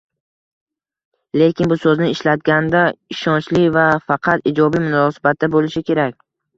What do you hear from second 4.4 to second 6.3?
ijobiy munosabatda bo'lishi kerak